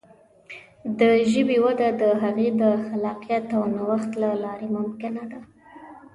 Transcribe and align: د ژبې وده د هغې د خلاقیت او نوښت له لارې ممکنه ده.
د 0.99 1.01
ژبې 1.31 1.57
وده 1.65 1.87
د 2.01 2.03
هغې 2.23 2.49
د 2.61 2.63
خلاقیت 2.85 3.45
او 3.57 3.63
نوښت 3.75 4.11
له 4.21 4.29
لارې 4.43 4.67
ممکنه 4.77 5.23
ده. 5.31 5.41